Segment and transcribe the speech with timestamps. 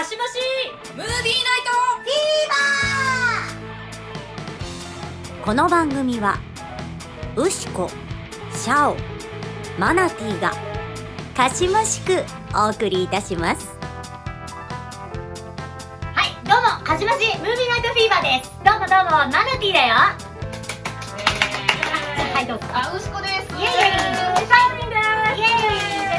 [0.00, 0.38] かしまし
[0.96, 2.48] ムービーナイトフィー
[5.36, 6.38] バーこの番組は
[7.36, 7.90] ウシコ
[8.54, 8.96] シャオ
[9.78, 10.52] マナティーが
[11.36, 12.24] かしましく
[12.54, 13.76] お送りいたします
[16.14, 18.50] はい、どうも、はじまし、ムービーナイトフィーバーです。
[18.64, 19.94] どうもどうも、マナティーだよ。
[22.34, 22.64] はい、どうぞ。
[22.72, 24.00] あ、うしこですイエイイエイ3
[24.80, 25.04] 人です
[25.36, 25.76] イエイとい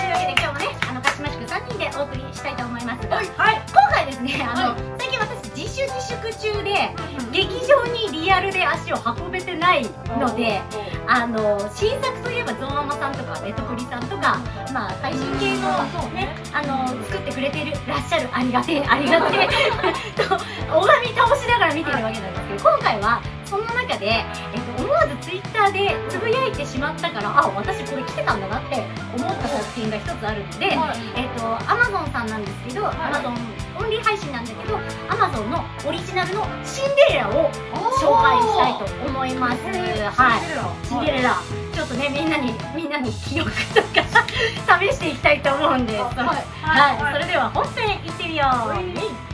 [0.09, 6.91] うわけで今日もね、あの、かしましく3人でお送りしたいと思いますが、はい今回ですね、あの、最近私自主自粛中で、
[7.31, 9.85] 劇場にリアルで足を運べてない
[10.19, 10.61] ので、
[11.07, 14.39] あの、新作といえばゾンアマさんとか、ネットフリさんとか、
[14.73, 19.47] まあ、配信系の、ね、あの、作ってくれてる、らっしゃる、ありがてえ、ありがてえ、
[20.21, 20.37] と、
[20.73, 28.81] 拝み倒しながら見てるわけなんですけど、今回は、その中で、えっと、思わずツイッターでつぶやいてしまったから、あ、私これ来てたんだなって
[29.13, 30.77] 思った作品が一つあるので、
[31.15, 33.35] えっと、アマゾンさんなんですけど、アマゾン
[33.81, 34.77] オンリー配信なんだけど、
[35.09, 37.51] アマゾンのオリジナルのシンデレラを
[37.97, 39.57] 紹介したいと思います。
[39.63, 40.87] はい。
[40.87, 41.35] シンデレラ。
[41.73, 44.03] ちょっとね、みんなに、みんなに記憶とか
[44.79, 46.15] 試していきたいと思うんで、はい。
[46.61, 47.13] はい。
[47.13, 49.31] それでは本編いってみよう。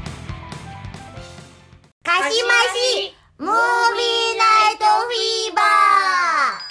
[2.04, 6.67] かしましムービーナイトフィーバ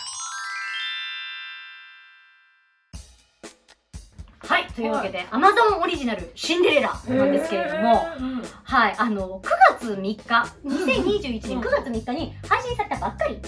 [4.47, 4.67] はい。
[4.75, 8.07] というわけで、アマゾンオリジナルシンデレラなんですけれども、
[8.63, 8.95] はい。
[8.97, 9.49] あの、9
[9.81, 10.23] 月3日、
[10.65, 13.41] 2021年9月3日に配信されたばっかり。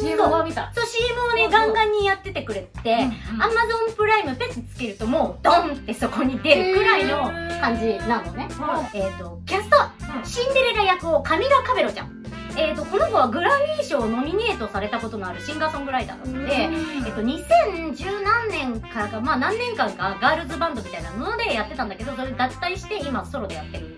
[0.00, 2.96] CM は見たそう、CM をね、ガンガンにやっててくれて、
[3.38, 7.24] アマゾンプライムペッてつけるともうドンってそこに出るくらいの
[7.60, 8.48] 感じなのね。
[8.94, 9.76] えっ、と、キャスト、
[10.24, 12.21] シンデレラ役をカミラ・カベロちゃん。
[12.56, 16.54] えっ、と、この子はグラミー賞ノミネートされたことのあるシンガーソングライターなので、
[17.06, 23.96] えっと、2010何年からか、まあ何年間かガールズバンドみたいなのでやってたんだけど、それ脱退して今ソロでやってる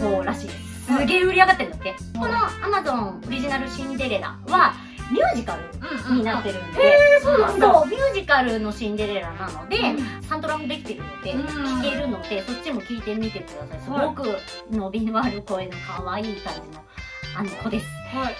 [0.00, 0.70] 子らしいです。
[0.86, 1.94] すげえ売り上がってるんだって。
[2.18, 4.74] この Amazon オリジナルシンデレラは
[5.10, 7.84] ミュージカルになってるんで、そうなんだ。
[7.86, 9.76] ミュージカルのシンデレラなので、
[10.22, 13.80] サントラもできてるので、うん聴けるので、そっちも聴いてみてください。
[13.80, 14.36] すごく
[14.70, 16.84] 伸びのある声の可愛い感じの
[17.62, 17.86] 子です。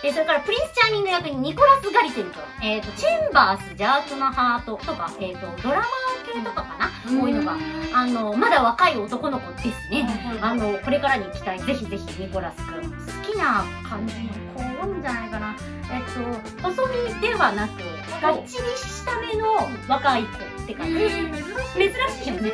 [0.02, 5.84] で、それからプリンスチャーミング役にニコラス・ガリセン君、えっ、と、チェンバース邪悪なハートとか、えっ、と、ドラマ
[6.32, 7.56] 系とかかな、こういうのが、
[7.94, 10.08] あの、まだ若い男の子ですね。
[10.40, 12.90] あの、これからに期待、ぜひぜひニコラス君。
[12.90, 15.56] 好きな感じの子多いんじゃないかな。
[15.92, 17.80] えっと、細身ではなく、
[18.20, 20.94] がっちりした目の若い子って感じ。
[20.98, 21.92] 珍
[22.22, 22.50] しいよね。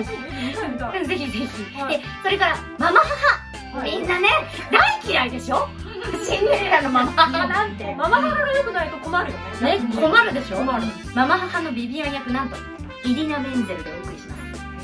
[1.06, 1.40] ぜひぜひ。
[1.88, 3.82] で、それから、ママ母。
[3.82, 4.28] みんなね、
[4.70, 5.68] 大嫌いでしょ？
[6.24, 7.94] シンデレラのママ母なんて。
[7.94, 9.78] ママ母が良くないと困るよね。
[9.78, 10.62] ね、困るでしょ？
[10.62, 10.80] マ
[11.26, 12.56] マ母のビビアン役なんと、
[13.04, 14.15] イディナ・メンゼルでお送り。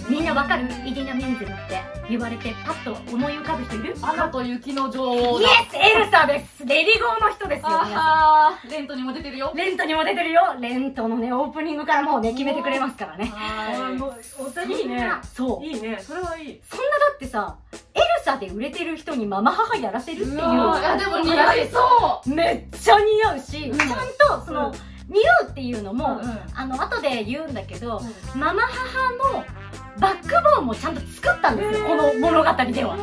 [0.08, 0.64] みんなわかる？
[0.84, 1.80] イディナ・メンゼルって。
[2.10, 3.94] 言われてパッと思い浮かぶ人いる？
[4.02, 6.66] アナと雪の女王イエスエルサです。
[6.66, 9.52] レディゴーの人ですよ、あーレントにも出てるよ。
[9.54, 9.56] ん。
[9.56, 10.56] レントにも出てるよ。
[10.60, 13.26] レントのね、オープニングからもうね、決めてくれますからね。
[13.26, 14.14] はもう、
[14.46, 15.10] お手いいね。
[15.32, 15.64] そう。
[15.64, 15.98] いいね。
[16.02, 16.60] それはいい。
[16.68, 17.56] そんなだってさ、
[17.94, 20.36] エルサで売れてる人にママ母やらせるっていう。
[20.36, 23.78] いやでも似合いそめっちゃ似合うし、うん。
[23.78, 23.88] ちゃん
[24.40, 24.74] とその、うん。
[25.08, 28.02] 似合うっていうのも、うんあの後で言うんだけど、
[28.34, 29.44] ママ母の
[29.98, 32.96] バックボーンもちゃんと作ったんですよ、この物語では。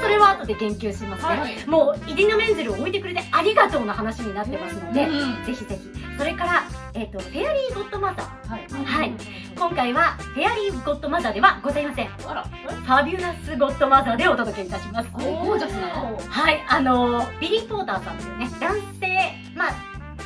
[0.00, 1.40] それは後で言及しますね。
[1.40, 5.98] はいもう、イディナ・メンゼルを置いてくれてありがとうの話になってますので、うんぜひぜひ。
[6.16, 8.50] それから、えっ、と、フェアリー・ゴッドマザー。
[8.50, 9.12] はいはい。
[9.56, 12.08] 今回は、 Fairy Godmother ではございません。
[12.26, 15.10] あら Fabulous Godmother でお届けいたします。
[15.12, 19.72] ゴージャスなのはい、あのー、ビリー・ポーターさんというね、男性、まあ、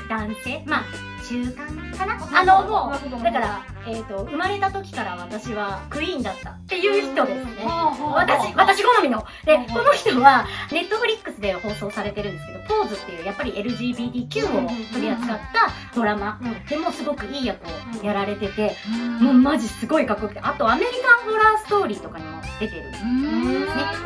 [0.09, 0.83] 男性、まあ、
[1.29, 2.41] 中間かな？
[2.41, 7.65] あの、もう、だから、えっ、と、生まれた時から私はクイーンだったっていう人ですね。
[8.15, 9.25] 私、私好みの。
[9.45, 18.77] で、この人は、ネットフリックスで放送されてるんですけど、ポーズっていう、やっぱり LGBTQ を取り扱ったドラマでもすごくいい役をやられてて、
[19.21, 22.91] もうマジすごいかっこよくて、あとアメリカンホラーストーリーとかにも出てる。
[22.91, 22.97] ね、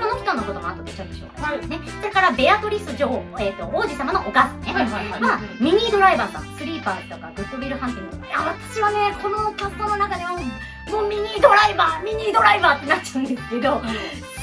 [0.00, 1.80] この人のことも後でちょっと紹介しますね。
[2.00, 4.60] それから、ベアトリス女王、えっ、と、王子様のお母さん。
[4.60, 5.48] ね。
[5.60, 8.56] ミニードライバーさん、スリーパーズとか、グッドウィルハンティングとか。
[8.72, 13.82] 私はね、このキャストの中では、もうミニードライバー、ミニードライバーってなっちゃうんですけど、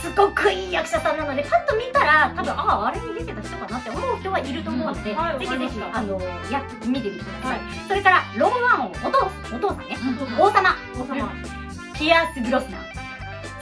[0.01, 6.19] すごくいい役者さんなので、パッと見たら、多分、ああ、あれに出てた人かなって思う人はいると思うので、うんはいぜひぜひあの、
[6.51, 7.59] やって見てみてください。
[7.59, 9.97] はいそれから、ローンワン王、お父お父さんね、
[10.39, 11.31] 王様、王様。
[11.93, 12.92] ピアース・ブロスナー。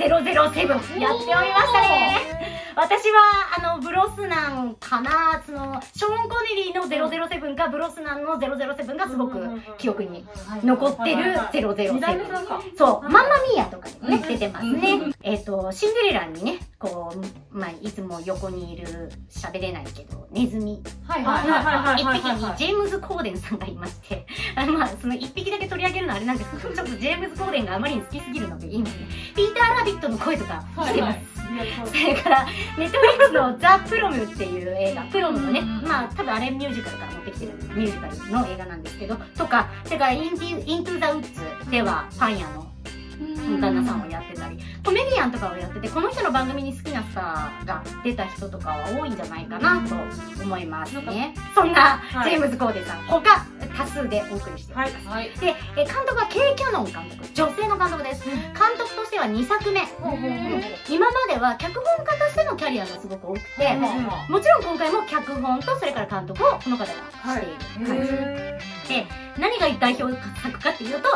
[0.07, 2.41] 007やっておりましたね。
[2.75, 3.21] 私は、
[3.57, 10.25] あの、ブロスナンかな、その、ショーン・コネリーの007か、ブロスナンの007がすごく記憶に
[10.63, 11.13] 残って
[11.61, 12.47] る二代目さん007。
[12.47, 12.61] か。
[12.77, 15.13] そう、マンマミーヤとかにもね、出てますね。
[15.21, 20.81] えっと、シンデレラにね、こう、まあ、いつも横にいる喋れないけどネズミ。
[21.07, 22.19] はいはいはいはい一はい。
[22.19, 24.25] 匹にジェームズ・コーデンさんがいまして、
[24.55, 29.07] あのまあ、その一匹だけ取り上げるのはあれなんですけど、ちょっとジェームズ・コーデンがあまりに好きすぎるので言いますね。
[29.35, 31.19] ピーター・ラビットの声とかしてます。
[31.85, 32.45] それから、
[32.77, 42.70] ネットフリックスのザ・プロムっていう映画、プロムのね、うんまあ多分あれミュージカルから持ってきてるミュージカルの映画なんですけど、とか、それからインイントゥ・ザ・ウッズではパン屋の
[43.59, 49.95] 旦那さんをやってたり、コメディアンとかをやってて、この人の番組に好きなスターが出た人とかは多いんじゃないかなと
[50.43, 51.33] 思いますね。
[51.53, 52.31] そんなはい。
[52.31, 53.45] ジェームズ・コーデンさん、他
[53.77, 55.07] 多数でお送りしております。
[55.07, 55.29] はい。
[55.29, 55.39] はい。
[55.39, 58.25] で、え監督は K・ キャノン監督、女性の監督です。
[58.25, 58.37] 監
[58.77, 59.81] 督としては2作目。
[60.89, 64.31] 今までは脚本家としてのキャリアがすごく多くて、うん。
[64.33, 68.93] もちろん今回も脚本とそれから監督をこの方がしている感じ。
[68.93, 69.07] へ
[69.39, 71.09] 何が代表作かっていうと、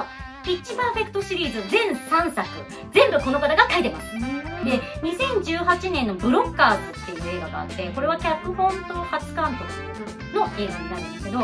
[0.45, 2.47] ピッチパーフェクトシリーズ全3作、
[2.93, 4.15] 全部この方が書いてます。
[4.15, 11.39] ーで、2018年のブロッカーズっていう映画があって、これは脚本と初監督の映画になるんですけど、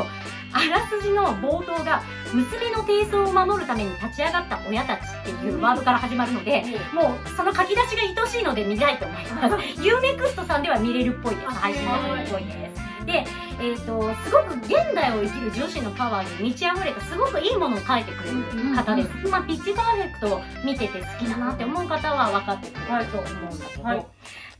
[0.53, 6.63] あらすじの冒頭が、娘の低層を守るために立ち上がった親たちっていうワードから始まるので、
[6.93, 9.55] もうその書き出しが愛しいので見たいと思います。
[9.81, 11.47] UNEXT さんでは見れるっぽいです。
[11.47, 12.80] 配信で見れるっぽいです。
[13.05, 13.25] で、
[13.59, 19.09] えっ、と、すごく現代を生きる女子のパワーに満ち溢れたすごくいいものを書いてくれる方です。
[19.29, 24.05] まあ、ピッチパーフェクトを見てて好きだなって思う方は分かってくれると思うんだけど、はい。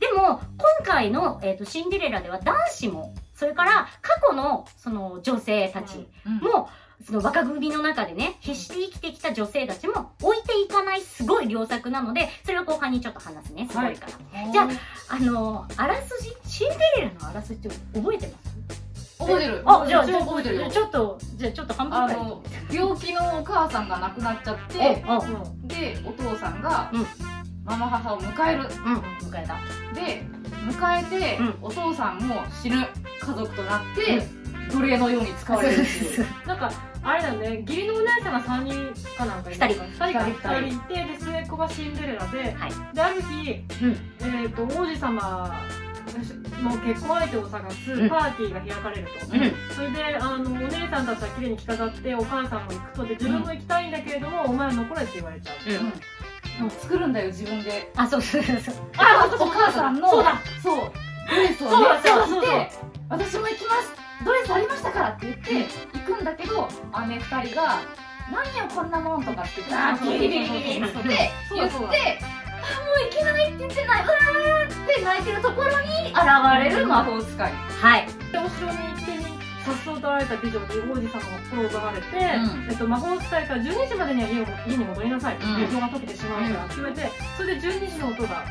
[0.00, 6.08] でも、今回の、えー、とシンデレラでは男子も、それから過去のその女性たち
[6.40, 6.68] も、
[7.04, 14.52] その若組の中でね、必死で生きてきた女性たちも置いていかないすごい良作なので、それを後半にちょっと話すね、すごいから。
[14.52, 16.32] じゃあ、あのあらすじ
[17.40, 18.52] シンデレラのあらすじって覚えてます？
[19.18, 19.62] 覚えてる。
[19.64, 20.70] あ、じゃあ、ちょ覚えてるよ。
[20.70, 22.24] ちょっと、じゃあちょっと半分あくらい。
[22.24, 22.42] の
[22.72, 24.78] 病気のお母さんが亡くなっちゃっおて
[25.64, 27.06] でお父さんがうん。
[27.64, 28.62] ママ母を迎える。
[28.62, 29.56] うん、迎えた。
[29.94, 30.24] で
[30.68, 31.54] 迎えて、うん。
[31.62, 32.76] お父さんも死ぬ。
[33.20, 34.26] 家族となって、
[34.72, 36.26] 奴隷のように使われるっていう。
[36.44, 36.72] なんか
[37.04, 37.60] あれだよね。
[37.60, 39.82] 義理のお姉さんが3人かなんかいる二人。
[39.82, 40.24] 2人か。
[40.24, 40.48] 二人。
[40.48, 42.72] 2人いてで末っ子がシンデレラで、はい。
[42.94, 44.42] である日、うん。
[44.42, 45.54] えっ、と王子様
[46.62, 49.52] の結婚相手を探すうんパーティーが開かれると、うん。
[49.74, 55.90] それであのお姉さんたちは綺麗に着飾ってお母さんも行くとで自分も行きたいんだけれども、お前は残れって言われちゃう、うん。
[55.90, 55.96] で
[56.62, 57.90] も作るんだよ自分で。
[57.96, 58.74] あ、そうそうそうそう。
[58.96, 60.24] あお母さんのそう。
[60.24, 60.92] だそう。
[61.30, 61.84] ドレスをそう。
[61.84, 62.18] だねそう。
[62.18, 62.42] だそう。
[62.42, 62.70] だ着て
[63.08, 63.92] 私も行きます
[64.24, 66.68] ドレスありましたからって言って行くんだけど
[67.08, 67.80] 姉二人が
[68.30, 72.18] 何よこんなもんとかって言ってあービリビリビリって言って
[72.62, 74.04] う行けないって言ってない？
[74.04, 76.16] うわーって泣いてるところに現
[76.62, 77.52] れる魔法使い。
[77.52, 78.06] はい。
[78.30, 79.24] でお城に行ってに
[79.64, 81.20] さっそうとられた美女に王子様が
[81.50, 82.68] 心を奪われて、うん。
[82.70, 85.36] えっと、魔法使いから12時までには家を家に戻りなさい。
[85.36, 85.60] と、うん。
[85.60, 88.44] 予報が解けてしまうからって言われてそれで12時の音が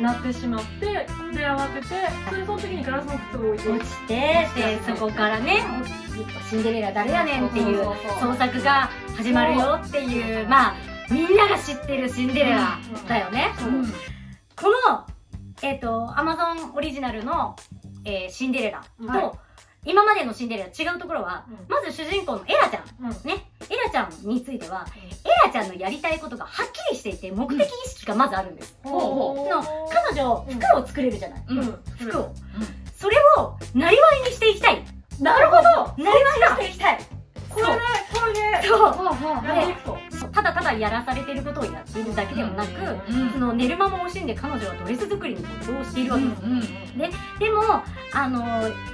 [0.00, 1.06] 鳴ってしまってで
[1.44, 1.86] 慌てて
[2.26, 5.62] それでその時にガラスの靴を置いて落ちて、で、そこからね、
[6.48, 7.84] シンデレラ誰やねんっていう。
[8.18, 10.74] 創作が始まるよっていう、まあ、
[11.10, 12.78] みんなが知ってるシンデレラ
[13.08, 13.50] だよね。
[14.56, 15.06] この、
[15.62, 17.56] えっ、と、アマゾンオリジナルの、
[18.04, 19.30] えーシンデレラと、はい
[19.82, 22.84] 今までのシンデレラ違うところは、うんまず主人公のエラちゃん。
[23.02, 23.50] うんね。
[23.70, 24.86] エラちゃんについては、
[25.24, 28.76] エラちゃんのやりたいことがはっきりしていて、目的意識がまずあるんです。
[28.82, 31.44] ほうほの彼女、うん服を作れるじゃない。
[31.98, 32.34] 服を。
[32.94, 34.84] それを、なりわいにしていきたい。
[35.18, 36.98] なるほどなりわいにしていきたい。
[37.48, 37.72] これね
[38.12, 38.60] これね
[39.84, 40.09] そう。
[40.32, 46.42] ただただやらされていることをやっているだけではなく、うんその寝る間も惜しんで彼女はドレス作りに没頭しているわけです。
[46.42, 46.60] うん
[47.38, 47.62] でも、
[48.12, 48.44] あの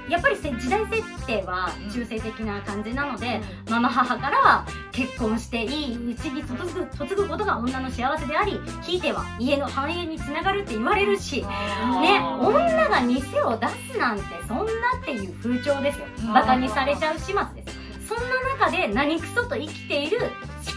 [0.09, 14.63] やっぱりせ時代設定は中性的な感じなので、ママ母からは結婚していいうちに嫁ぐ嫁ぐことが女の幸せでありひいては家の繁栄につながるって言われるし、ね、女が店を出すなんてそんな
[15.01, 16.07] っていう風潮ですよ。
[16.21, 16.33] うん。
[16.33, 17.77] バカにされちゃう始末です。
[18.07, 20.19] そんな中で何クソと生きている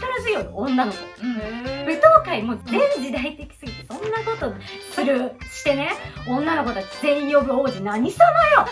[0.00, 0.98] 力強い女の子。
[0.98, 4.52] へ舞踏会も全時代的すぎてそんなこと
[4.92, 5.92] するしてね。
[6.26, 8.66] 女の子たち全員呼ぶ王子何様よ。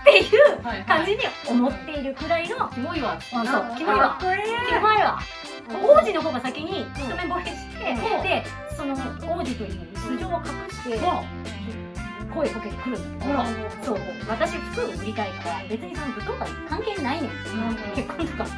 [0.00, 1.18] っていう感じに
[1.48, 2.68] 思っているくらいの。
[2.70, 3.18] キモいわ。
[3.32, 3.78] あそう。
[3.78, 4.18] キモいわ。
[4.20, 5.18] キモいわ。
[5.82, 8.22] 王子の方が先に一目惚れして、うん。
[8.22, 8.44] で
[8.76, 10.98] その王子という素性を隠して
[12.34, 13.98] 声かけてくるんだけどそう。
[14.28, 17.30] 私服を売りたいから別にその舞踏会関係ないねん。
[17.94, 18.50] 結婚とか考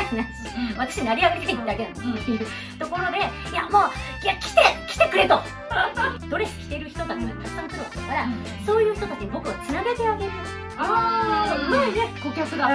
[0.00, 0.30] えてないし
[0.78, 2.46] 私成り上がりたいだけなのっていう。
[2.78, 5.40] ところでいやもういや来て来てくれと。
[6.30, 8.28] ドレス着てる人たちがたくさん来るわけだから
[8.64, 10.30] そういう人たちに僕はつなげてあげる。
[10.76, 12.66] ああうまいね顧客だ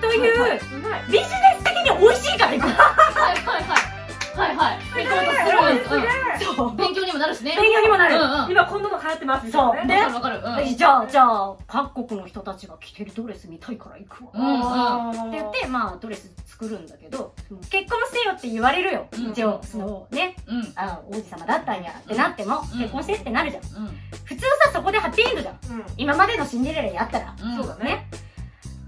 [0.00, 1.02] といううまい。
[1.06, 1.26] ビジネ
[1.58, 2.72] ス的に美味しいから行くは
[3.32, 3.87] いはいはい
[4.38, 4.78] はいはい。
[4.78, 6.76] 行こうとするんですそう。
[6.76, 7.56] 勉強にもなるしね。
[7.60, 8.14] 勉強にもなる。
[8.14, 8.50] うんうん。
[8.50, 9.50] 今こんなの流行ってます。
[9.50, 9.86] そう。
[9.86, 10.02] ね。
[10.02, 10.66] わかるわかる。
[10.68, 10.76] うん。
[10.76, 14.62] じゃあじゃあ各国の人たちが着てるドレス見たいから行くわ、うんうん。
[14.62, 17.34] あーって言ってまあドレス作るんだけど
[17.70, 20.36] 結婚してよって言われるよ、うん一応そのね。
[20.46, 20.72] うん。
[20.76, 22.78] あ王子様だったんやってなっても、うん。
[22.78, 23.62] 結婚してってなるじゃん。
[23.84, 23.90] うん。
[24.24, 25.54] 普通さそこでハッピーエンドじゃん。
[25.54, 25.84] うん。
[25.96, 27.34] 今までのシンデレラやったら。
[27.42, 27.56] うん。
[27.56, 27.84] そうだね。
[27.88, 28.06] ね。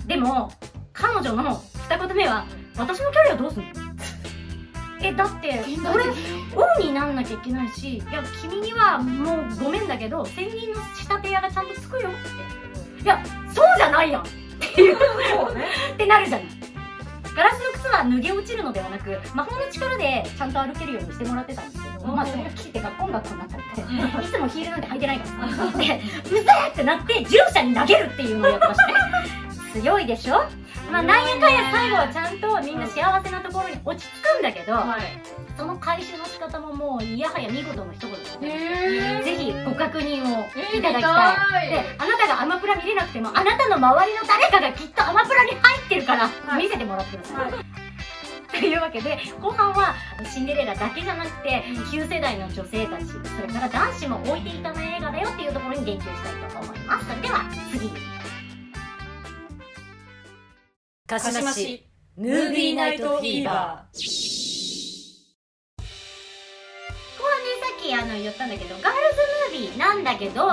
[0.06, 0.50] でも
[0.92, 2.44] 彼女の二言目は
[2.76, 3.68] 私のキャリアどうすんの？
[5.02, 5.60] えだって
[5.92, 6.14] 俺的
[6.54, 13.02] 王になんなきゃいけないしいや君にはもうごめんだけど専任の仕立て屋がちゃんとつくよって。
[13.02, 13.18] いや
[13.54, 14.24] そうじゃないやんっ
[14.74, 15.64] ていうそうね。
[15.94, 16.46] ってなるじゃない
[17.34, 22.16] ガラスの靴は脱げ落ちるのではなく魔法の力でちゃんと歩けるようにしてもらってたんですけど、うん。
[22.16, 24.24] まあそれが切って学校学校になっちゃって、うん。
[24.24, 25.78] いつもヒールなんて履いてないからさ。
[25.78, 28.86] でうぜえってなって従者に投げるっていうのをやってました。
[28.88, 28.94] ね
[29.72, 30.44] 強いでしょ？
[30.90, 35.00] まあなんやかんや最後はちゃんとみんな幸せなところに落ち着くんだけど、はい
[35.56, 41.36] その回収の仕方ももういやはや見事の一言ですぜひご確認をえーいただきたい。
[41.36, 47.52] 見たいで、あなたがアマプラ見れなくても、あなたの周りの誰かがきっとアマプラに入ってるから、はい見せてもらってください。
[47.52, 47.64] はい
[48.50, 51.62] というわけで、後半はシンデレラだけじゃなくて、
[51.92, 57.06] 旧世代の女性たち、それから男子も置いていかない映画だよっていうところに言及したいと思います。
[57.06, 57.90] それでは、次。
[61.10, 61.84] 鹿鹿島市
[62.16, 64.14] ムービーナイトフィーバ後半
[67.42, 68.90] ね、さっきあの言ったんだけど、ガール
[69.50, 70.46] ズムービーなんだけど、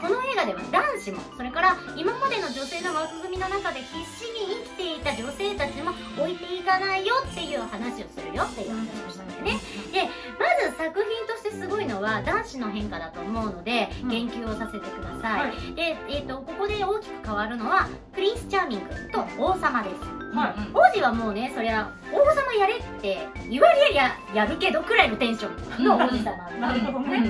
[0.00, 9.52] この映画では男子もそれから今までの女性の枠組みの中で必死に生きていた女性たちも置いていかないよっていう話をするよっていう話をしたんだよね。
[9.92, 14.08] でまず作品としてすごいのは男子の変化だと思うのでうん。
[14.08, 15.74] 言及をさせてください、はい。
[15.74, 20.54] で、えー、とここで大きく変わるのはプリンスチャーミングと王様ですはい。
[20.72, 23.18] 王子はもうねそりゃ王様やれって
[23.50, 26.50] 言われりゃやるけどくらいのテンションの王子様。
[26.60, 27.22] なるほどね。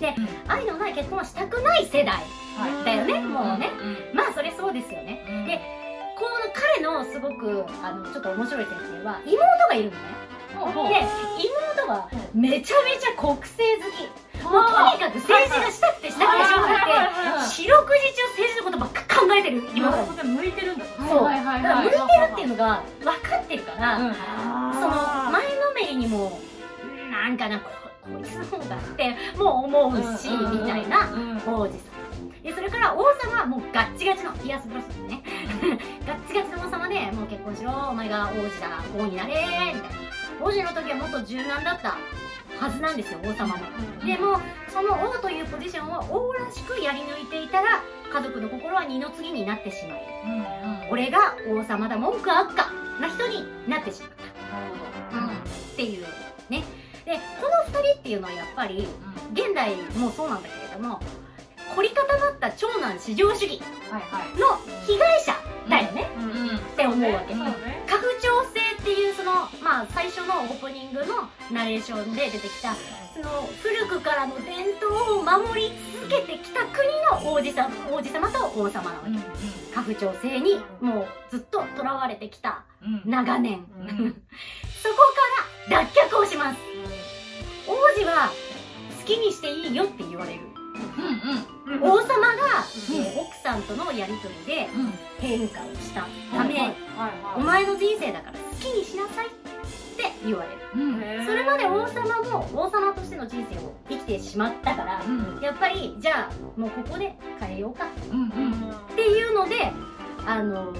[0.00, 0.14] で
[0.46, 2.14] 愛のない結婚はしたくない世代。
[2.56, 2.84] はい。
[2.84, 3.70] だよねもうね。
[4.12, 4.16] うん。
[4.16, 5.24] まあそれそうですよね。
[5.28, 5.46] うん。
[5.46, 5.60] で
[6.16, 9.38] この彼のすごくあのちょっと面白い設定は妹
[9.68, 10.28] がいるのね。
[10.58, 10.64] で
[11.78, 14.28] 妹はめちゃめちゃ国政好き。
[14.38, 16.92] もうとにかく政治がしたくてしたくてしょうがなくて
[17.52, 18.97] 四六時中政治のことばっか考
[19.36, 20.84] えてる妹なのなるほど向いてるんだ。
[20.84, 21.22] そう。
[21.22, 24.14] 向いてるっていうのが分かってるから、うん。
[24.14, 26.40] その前のめりにも
[26.84, 27.70] うんなんかなこ
[28.02, 31.36] こいつの方がってもう思うし、みたいなうん。
[31.38, 31.72] 王子様。
[32.42, 35.22] でそれから王様はもうガッチガチのピアスブロスね。
[36.06, 39.80] ガッチガチの王様でもう結婚しろお前が王子だ王になれみたいな。
[40.40, 41.96] 王子の時はもっと柔軟だった
[42.58, 43.64] はずなんですよ王様も
[44.04, 54.10] でもその王というポジションを王らしくやり抜いていたら家族の心は二の次になってしまい俺が王様だ文句あっかな人になってしまっ
[55.12, 55.30] た、うん、っ
[55.76, 56.04] ていう
[56.48, 56.64] ね。
[57.04, 58.86] でこの2人っていうのはやっぱり
[59.32, 61.00] 現代もそうなんだけれども
[61.74, 65.32] 凝り固まった長男至上主義の被害者
[65.68, 67.97] だよね、うんうんって思うわけ、ね家父長制っていうそ
[69.28, 72.74] のまあ最初のオープニングのナレーションで出てきた
[73.14, 76.88] その古くからの伝統を守り続けてきた国
[77.22, 79.10] の王子様王子様と王様なわけ。
[79.10, 82.64] 家父長制にもうずっととらわれてきた
[83.04, 84.22] 長年、うん。
[84.82, 84.96] そこ
[85.68, 86.58] から脱却をします。
[87.66, 88.30] 王子は
[89.00, 90.40] 好きにしていいよって言われる。
[90.40, 90.58] うん
[91.82, 92.96] 王様が、うん。
[92.96, 94.92] えー奥さんとのやり取りでうん。
[95.20, 96.06] 変化をした
[96.36, 96.74] ため、
[97.36, 99.30] お前の人生だから好きにしなさいっ
[99.96, 100.58] て言われる。
[100.74, 101.26] うん。
[101.26, 105.40] それまで王様も王様としての人生を生きてしまったからうん。
[105.42, 107.86] やっぱりじゃあもうここで変えようか。
[107.86, 109.72] っていうので
[110.26, 110.72] あの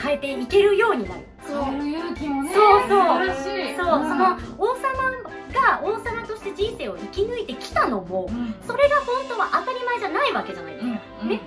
[0.00, 1.22] 変えていけるようになる。
[1.44, 2.52] 変える勇気もね。
[2.54, 2.88] そうそう。
[2.88, 3.76] 素晴らしい。
[3.76, 5.12] そう、その王様
[5.52, 8.54] が王様として人生を生き抜いてきたのもうん。
[8.66, 11.28] それが本当は当たり前じゃないわけじゃないですか、うん。
[11.28, 11.40] ね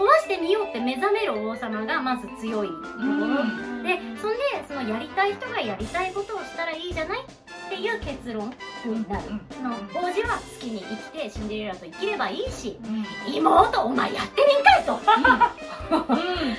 [0.00, 3.44] 壊してみようって目覚める王様がまず強いところ、
[3.84, 7.24] でそんでそのやりたい人がやりたいことをしたらいいじゃないっ
[7.68, 8.48] ていう結論
[8.86, 12.78] になる、その王子は好きに生きてシンデレラと生きればいいし
[13.28, 14.98] 妹お前やってみんかいと。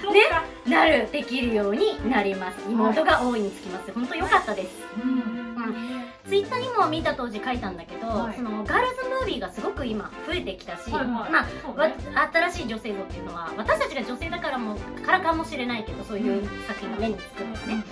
[0.01, 0.43] そうか。
[0.67, 2.59] なるできるようになります。
[2.69, 3.91] 妹が大いにつきます。
[3.91, 4.69] 本当良かったです
[6.27, 8.35] ツイッターにも見た当時書いたんだけど、はい。
[8.35, 11.07] そのガールズムービーがすごく今増えてきたし、はいはい。
[11.07, 11.95] まあね。
[12.51, 14.75] 新しい女性像っていうのは私たちが女性だからも
[15.05, 17.83] からかもしれないけどそういう作品が目につくのはね、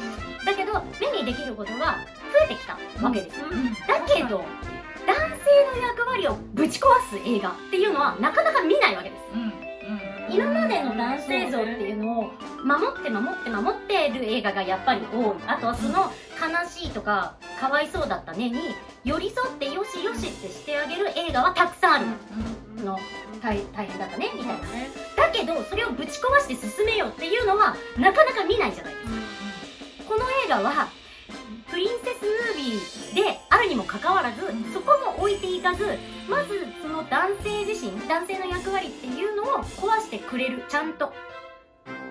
[0.45, 1.97] だけど目にできることが
[2.31, 2.77] 増えてきた。
[3.03, 3.73] わけですよ、うん。
[3.73, 4.43] だけど
[5.07, 9.68] 男性の役割をぶち壊す映画っていうのはなかなか見ないわけです
[10.31, 12.31] 今までの男性像っていうのを
[12.63, 15.35] 守って守って守ってる映画がやっぱり多い。
[15.47, 18.59] あとはその悲しいとかかわいそうだったねに
[19.03, 22.05] 寄り添ってよしよしってしてあげる映画はたくさんある。
[22.83, 22.97] の
[23.41, 24.53] 大大変だったねみたいな。
[24.53, 24.89] ね。
[25.17, 29.11] だけどそれをぶち壊して進めようっていうのはなかなか見ないじゃないですか。
[30.07, 30.89] この映画は
[31.69, 34.41] プリンセスムービーであるにもかかわらず
[34.73, 35.85] そこも置いていかず
[36.29, 41.13] まずその男性自身男性の役割っていうのを壊してくれるちゃんと。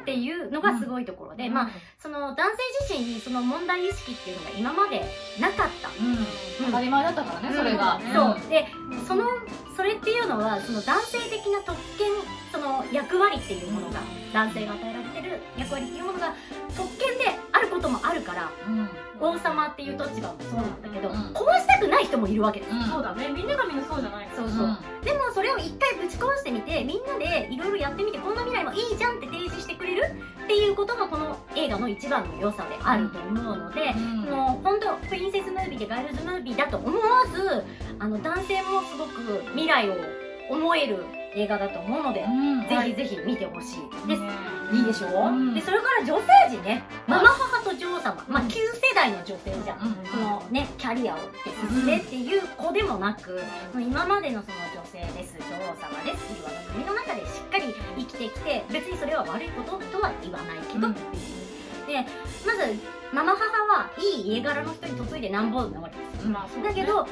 [0.03, 2.49] っていうのがすごいところで、まあその男
[2.89, 5.05] 性自身にその問題意識っていうのが今まで
[5.39, 5.89] なかった。
[5.91, 6.17] うん。
[6.65, 8.01] 当たり前だったからねそれが。
[8.15, 8.51] そう。
[8.51, 8.67] で
[9.07, 9.25] その
[9.77, 12.09] それっていうのはその男性的な特権
[12.51, 14.01] その役割っていうものが
[14.33, 16.35] 男性が与えられてる役割っていうものが
[16.75, 17.38] 特権で
[17.79, 18.89] こともあるからうん。
[19.21, 21.15] 王様っていう立場もそうなんだけど、うん。
[21.35, 23.29] 壊したくない人もいるわけです、そうだね。
[23.29, 24.29] みんながみんなそうじゃない。
[24.35, 34.25] そうそう、でもそれを一回ぶち壊してみてみんなでいろいろやってみてこんな未来もいいじゃんって提示してくれるっていうことがこの映画の一番の良さであると思うので、うん。
[34.25, 37.65] その本当プリンセスムービーでガールズムービーだと思わず
[37.99, 39.97] あの男性もすごく未来を
[40.51, 41.05] 思える
[41.35, 42.69] 映画だと思うので、うん。
[42.69, 44.31] ぜひぜひ見てほしいです、ね
[44.71, 45.55] いいでしょ、うん。
[45.55, 46.83] でそれから女性陣ね。
[47.07, 53.41] ママ母と女王様、まあ旧世代の女性じゃん、うんこのねキャリアをって進めっていう子でもなく、
[53.75, 60.93] 今までのその女性です女王様ですっていう輪の組の中でしっかり生きてきて別にそれは悪いこととは言わないけどうん。
[60.93, 61.38] っていう、
[61.89, 62.05] で
[62.45, 63.41] まずママ母
[63.81, 66.31] はいい家柄の人に嫁いでなんぼなわけですよ。
[66.31, 66.63] まあね。
[66.63, 67.07] だけど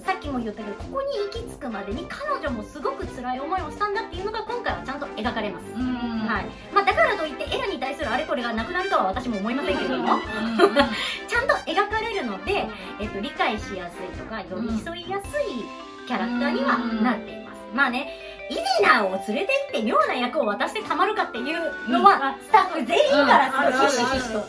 [0.00, 6.46] さっきも言ったけどここに行き着くまでに彼女もすごく辛い思いをしたんだっていうのが今回はちゃんと描かれます、うんはい。
[6.74, 10.18] まあ、だからといってエラに対するあれこれがなくなるとは私も思いませんけれども。
[11.28, 12.66] ちゃんと描かれるので、
[12.98, 15.64] えっと、理解しやすいとか寄り添いやすい
[16.06, 24.44] キャラクターにはなっています、まあねイディナーを連れて行って妙な役を渡してたまるかっていうのは、スタッフ全員からすごいひしひしと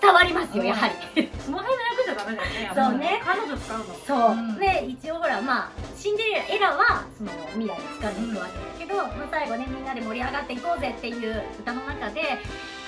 [0.00, 1.28] 伝わりますよ、やはり。
[1.44, 3.22] その辺の役じゃダメだよねそうね。
[3.24, 3.84] 彼女使うの。
[4.06, 4.58] そう、うん。
[4.58, 8.46] で一応ほらまあシンデレラエラはその未来に近づくわ
[8.78, 12.22] けだけど、まあ、最後ねみんなで盛り上がっていこうぜっていう歌の中で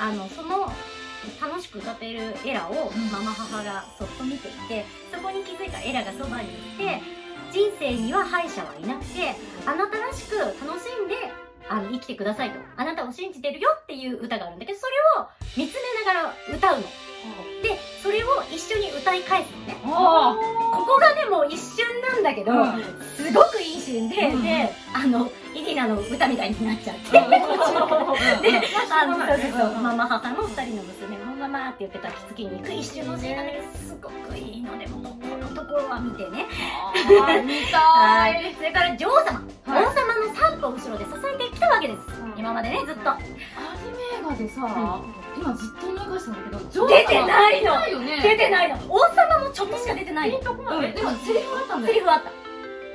[0.00, 0.70] あのその
[1.40, 3.10] 楽しく歌っているエラをうん。
[3.10, 7.21] ママ母がそっと見ていてそこに気づいたエラがそばにいて
[7.52, 9.34] 人生には敗者はいなくて
[9.66, 11.14] あなたらしく楽しんで
[11.68, 12.58] あの生きてくださいと。
[12.76, 16.82] あなたを信じてるよっていう歌があるんだけどそれを見つめながら歌うの。
[17.62, 19.76] でそれを一緒に歌い返すのね。
[19.84, 20.36] あ
[20.72, 22.82] ここがねもう一瞬なんだけど、うん。
[23.16, 27.28] すごくいいシーンで、うんであのイディナの歌みたいになっちゃって、 であ
[29.06, 34.78] のそうそうそうママ母の二人の娘もママって言ってた着付けに行く一瞬のシーンなんだけどすごくいいの。
[34.78, 35.21] でもう
[35.72, 36.46] ころは見てね。
[37.44, 38.52] 見た はい。
[38.52, 39.84] いそれから女王様、はい。
[39.84, 42.38] 王様の三歩後ろで支えてきたわけです、うん。
[42.38, 43.10] 今までねずっと。
[43.10, 43.22] アニ
[43.92, 45.00] メ映画でさ
[45.36, 47.72] 今ずっと思い出したんだけど出てないの。
[48.22, 48.76] 出てないの。
[48.88, 50.38] 王様もちょっとしか出てないの。
[50.38, 50.94] ピンとこないうん。
[50.94, 51.94] でもセリフあったんだよ。
[51.94, 52.30] セリフあった。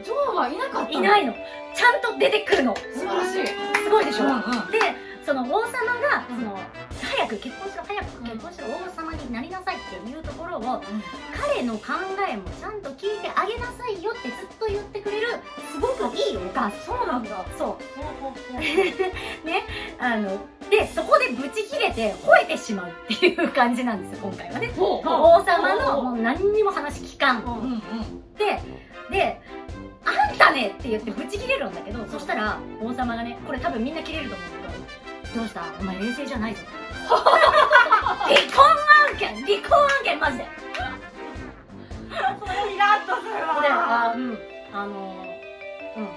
[0.03, 1.33] ジョーはいなかったいないの。
[1.73, 2.75] ちゃんと出てくるの。
[2.75, 3.47] 素晴らしい。
[3.83, 4.41] すごいでしょ、うんうん。
[4.71, 6.57] でその王様がその
[7.01, 10.81] 早く結婚しろ早く結婚しろ王様になりなさいっていうところを
[11.35, 11.95] 彼の考
[12.31, 15.27] えもちゃんと聞いてあげなさいよってずっと言ってくれる
[15.73, 16.79] すごくいいお母さん。
[16.79, 17.45] そうなんだ。
[17.57, 17.67] そう。
[17.67, 17.77] ほう
[18.21, 18.61] ほうほう。
[19.99, 20.29] あの
[20.69, 24.71] でそこでブチ切れて吠えてしまうっていう感じなんですよ今回はね。
[24.77, 27.43] 王様のもう何にも話聞かん。
[27.43, 27.81] うんうん
[28.37, 28.61] で
[29.11, 29.41] で
[30.05, 34.66] 「あんたね!」って言ってブチ切れるんだけどそしたら王様がねこれ多分みんな切れると思うけど
[35.35, 35.63] 「どうした？
[35.79, 36.61] お前冷静じゃないぞ」
[37.07, 39.35] 離婚案件！
[39.45, 40.19] 離婚案件！
[40.19, 40.43] マジで。
[40.43, 40.49] で
[42.73, 44.11] イラッとするわ。
[44.11, 44.37] あうん。
[44.73, 45.25] あの
[45.95, 46.09] うん。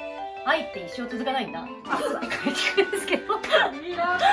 [0.47, 1.61] 愛って一生続かないんだ。
[1.61, 3.35] って書いてくるんですけど。
[3.83, 4.25] イラッと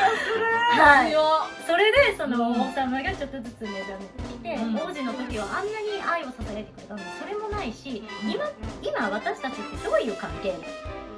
[0.82, 1.12] はい。
[1.12, 1.22] 強
[1.68, 2.62] それでそのうん。
[2.62, 4.76] 王様がちょっとずつ目覚めてきて、うん。
[4.78, 7.00] 王子の時はあんなに愛を支えてくれたの。
[7.00, 8.32] にそれもないしうん。
[8.32, 8.46] 今
[8.82, 10.56] 今私たちってどういう関係。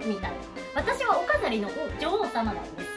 [0.04, 0.38] みたいな。
[0.76, 1.70] 私はお飾りの
[2.00, 2.89] 女王様なんです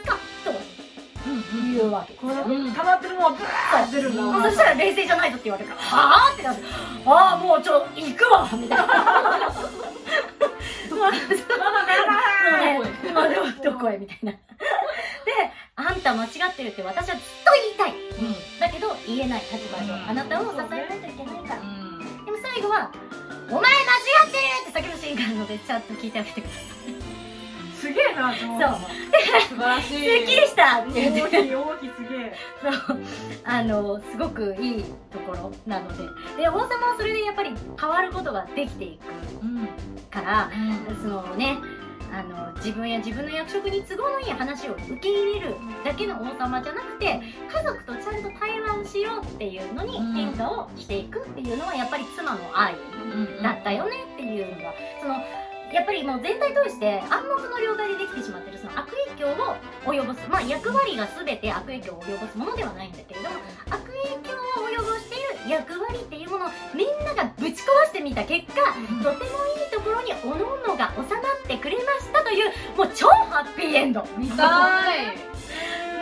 [1.75, 2.27] 言うわけう
[2.69, 2.71] ん。
[2.73, 4.43] 溜まってるもんブワーって出るんだうん。
[4.43, 6.61] そしたら冷静じゃないぞって言われるからはあってなって
[7.05, 8.85] ああもうちょ行くわみたいな。
[10.93, 14.37] まだまだもうね今ではどこへみたいなで
[15.75, 17.99] あんた間違ってるって私はずっと言いたい。
[18.59, 20.09] だけど言えない立場上うん。
[20.09, 22.25] あなたを支えないといけないからうん。
[22.25, 22.91] でも最後は
[23.49, 23.71] 「お前間違
[24.27, 26.63] ってる!」って叫ぶシーンがあるのでちゃんと聞いてあげてください
[27.83, 28.39] すげえなそう。
[28.39, 28.79] そう。
[29.49, 30.79] 素晴らしすいっきりした。
[30.81, 32.99] って言って大きい大きいすげえそう。
[33.43, 36.43] あのすごくいいところなので。
[36.43, 39.67] で王様はそれでやっぱり変わることができていくうん
[40.09, 40.49] から
[40.89, 40.95] うん。
[41.01, 41.57] そのね
[42.15, 47.19] あの自分や自分の役職に都合のいい話を受け入れるだけの王様じゃなくて
[47.51, 50.13] 家族とちゃんと対話をしようっていうのにうん。
[50.13, 52.75] 変化をしていくっていうのはやっぱり妻の愛
[53.41, 55.15] だったよねっていうのがその
[55.73, 60.19] やっぱりもう全体通して暗黙の了解でできてしまってるその悪影響を及ぼす。
[60.29, 63.35] まあ役割が全て悪影響を及ぼすものではないんだけれども
[63.69, 68.61] 悪影響を及ぼしている役割っていうものをみんながぶち壊してみた結果
[69.03, 74.05] とてもいいところに各々が収まってくれましたというもう超ハッピーエンド。
[74.17, 75.32] 見たい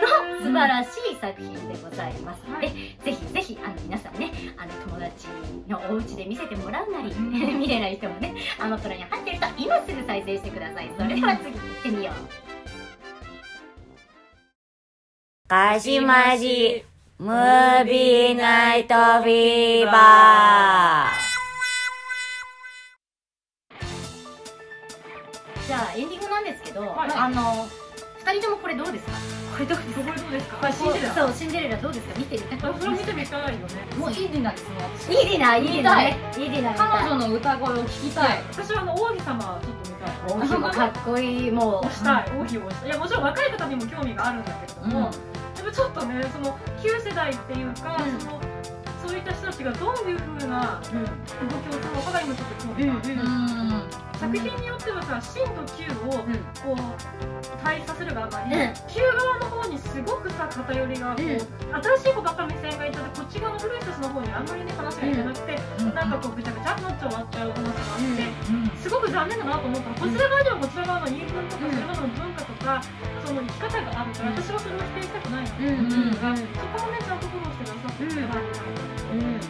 [0.02, 2.42] の素晴らしい作品でございます。
[2.48, 5.28] ので、はぜひぜひあの皆さんねあの友達
[5.68, 7.30] のお家で見せてもらうなり、うん。
[7.60, 10.90] 見れない人もねアマプラに入ってる人は今すぐ再生してください。
[10.96, 12.42] それでは次行ってみよう。
[15.48, 16.82] かしまじ、
[17.18, 21.10] ムービーナイトフィーバ
[25.66, 27.10] じゃあエンディングなんですけど、はい。
[27.14, 27.68] あの
[28.24, 29.12] 二人ともこれどうですか？
[29.52, 30.56] これどうですどこかどうですか？
[30.56, 31.14] これシンデレラ。
[31.14, 32.18] そうシンデレラどうですか？
[32.18, 33.96] 見てみたいあそれ見てみたいよね。
[33.98, 34.76] もういいディナーですね。
[34.98, 36.16] 私いいディナーいいディナーね。
[36.38, 38.42] いいディナ彼女の歌声を聞きたい。
[38.52, 40.14] 私はあの王妃様ちょっと見たい。
[40.28, 41.50] 王妃もかっこいい。
[41.50, 42.38] もう押したい。
[42.38, 42.88] 王妃を押したい。
[42.88, 45.10] いやもちろん若い方にも興味があるんだけれども、やっ
[45.64, 48.20] ぱちょっとねその旧世代っていうか、うん。
[48.20, 48.40] その
[49.02, 56.38] そういった人たちがどういう風な動きをするのかが今ちょっと興味がある、うん作品によってはさ真と旧をうん。
[56.62, 56.80] こう
[57.58, 58.72] 対比させるがあまり、うん。
[58.86, 61.42] 旧側の方にすごくさ偏りがこう、うん。
[61.98, 65.58] 新しい子ばっか目線がいたでこっち側の古い人たちの方にあんまりね話がいかなくて、
[65.90, 69.94] なんかこうぐちゃぐちゃになっちゃう終わっちゃう話があって、すごく残念だなと思ったの。
[69.98, 72.78] こちら側にはこちら側の言い分とか、それまでの文化とか
[73.26, 76.46] その生き方があるから、うん私はそれを否定したくないの、うんうんがそ
[76.78, 78.46] こをねちゃんとフォローしてくださってるから、
[79.12, 79.40] うん。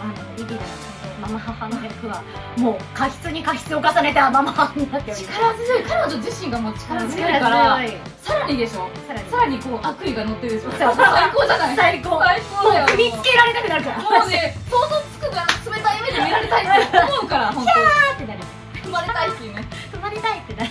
[0.00, 0.68] あのリディナの
[1.20, 2.22] ママ母の役は
[2.56, 5.82] もう過失に過失を重ねたママ母になっており力強い。
[5.82, 7.80] 彼女自身がもう力強いから
[8.22, 8.88] さらにでしょ？
[9.06, 9.30] さらに。
[9.30, 10.70] さらにこう悪意が乗ってるでしょ？
[10.72, 10.86] 最
[11.34, 11.76] 高じゃない？
[11.76, 12.10] 最高。
[12.10, 12.86] も最高だよ。
[12.86, 13.98] う踏みつけられたくなるから。
[13.98, 15.46] もうね想像つくから
[15.76, 17.86] 冷たい目で見られたいって思うから 本当に。
[17.86, 18.40] あーってなる。
[18.84, 19.64] 生まれたいっていうね。
[19.92, 20.70] 泊まりたいってなる。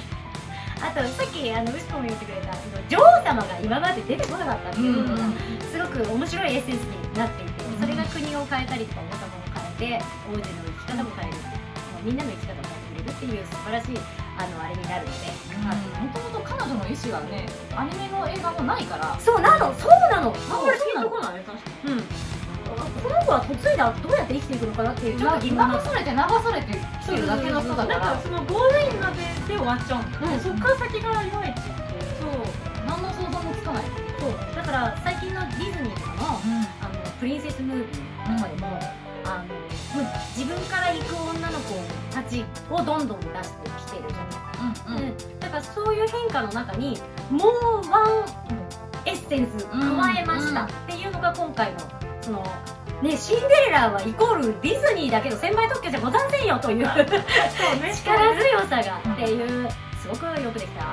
[0.80, 2.53] あとさっきあのウシコも言ってくれた
[2.88, 5.23] 女王様が今まで出てこなかったっていうのが、
[5.71, 9.41] すごく面白いエッセンスになっていてそれが国を変えたりとか王様を
[9.80, 11.38] 変えて王子の生き方も変える。
[11.38, 13.97] もうみんなの生き方を変えてくれるっていう素晴らしい
[14.38, 15.34] あのあれになるので、
[15.97, 19.17] もともと彼女の意思がねアニメの映画もないから。
[19.19, 19.73] そうなの。
[19.73, 20.30] そうなの。
[20.30, 22.03] あこれピンとこない確かに、うん。
[23.01, 30.03] この子は嫁いだ後どうやって生きていくのかなっていうちょっと流疑問がされて流されてきてるだけの人だかなんらかそのゴールインまでで終わっちゃう。
[30.21, 30.39] の、うん。
[30.39, 31.73] そっから先がいまいちって
[32.21, 32.30] そう。
[32.86, 33.84] 何の想像もつかない。
[34.19, 34.32] そう。
[34.53, 36.77] だから最近のディズニーとかのあの
[37.19, 38.80] プリンセスムービーとかでも、
[39.25, 41.73] あのもう自分から行く女の子
[42.13, 45.39] たちをどんどん出してきてるじゃない、うんうん。
[45.39, 46.97] だからそういう変化の中に
[47.30, 47.45] も
[47.84, 48.25] うワン
[49.06, 51.80] エッセンス加えましたっていうのが今回の
[52.21, 52.43] その
[53.01, 56.95] ねシンデレラはイコールディズニーだけど千倍特許じゃござんせんよというそう
[57.82, 57.93] ね。
[57.93, 59.69] 力強さがっていう
[60.01, 60.86] すごくよくできた。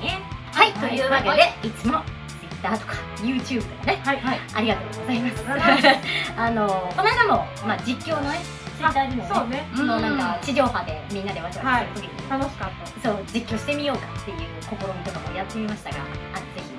[0.00, 0.20] ね。
[0.52, 2.02] はい、というわけで、、はいつも
[2.40, 4.00] Twitter とか YouTube とかね。
[4.04, 4.20] はい。
[4.20, 4.40] はい。
[4.54, 5.44] ありがとうございます。
[6.36, 8.38] あのこの間も、まあ、実況のね
[8.78, 9.68] Twitter にもねそうね。
[9.74, 12.70] そのなんか地上波でみんなでわちゃわちゃする時に、楽しかっ
[13.02, 13.08] た。
[13.08, 15.96] そう実況してみようかっていう試みとかもやってみましたが
[16.34, 16.74] あぜひ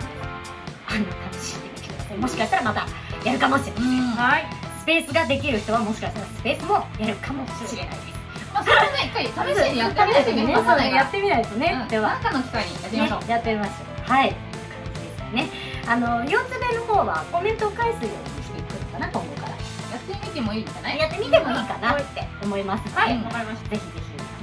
[0.87, 2.17] あの試してみてください。
[2.17, 2.85] もしかしたらまた
[3.23, 3.87] やるかもしれません。
[4.11, 4.45] はい。
[4.79, 8.15] スペースができる人はもしかしたらスペースもやるかもしれないです。
[8.53, 10.91] まあそれをね一回試しにやってみないとね。
[10.93, 11.85] やってみないとね、う。
[11.85, 13.19] んではなんかの機会にやってみましょう。
[13.21, 13.71] ね、やってみましょ
[14.07, 14.11] う。
[14.11, 14.29] はい。
[14.29, 19.49] こんな感じですねあの四つ目の方はコメントを返すようにしていくのかな今後から。
[19.49, 19.55] や
[19.97, 20.99] ってみてもいいんじゃない？
[20.99, 23.17] やってみてもいいかなって思いますので、はい。
[23.17, 23.81] ぜわかりましたひぜ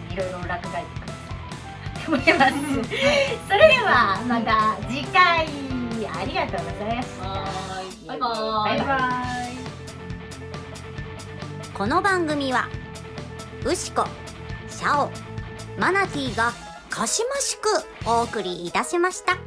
[0.08, 1.22] ひいろいろ落書いてくださ
[2.00, 2.54] いと思います、
[3.48, 5.46] それではまた次回
[6.14, 7.24] ありがとうございました。
[8.06, 8.78] バイバーイ。
[8.78, 9.52] バイバイ。
[11.74, 12.68] この番組は
[13.64, 14.06] ウシコ
[14.68, 15.10] シャオ
[15.78, 16.52] マナティが
[16.90, 17.68] かしましく
[18.06, 19.38] お送りいたしました